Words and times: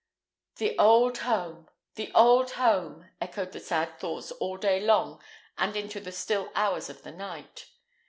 "The 0.55 0.75
old 0.79 1.19
home! 1.19 1.69
the 1.93 2.11
old 2.15 2.49
home!" 2.53 3.11
echoed 3.21 3.51
the 3.51 3.59
sad 3.59 3.99
thoughts 3.99 4.31
all 4.31 4.57
day 4.57 4.79
long 4.79 5.21
and 5.59 5.75
into 5.75 5.99
the 5.99 6.11
still 6.11 6.51
hours 6.55 6.89
of 6.89 7.03
the 7.03 7.11
night. 7.11 7.67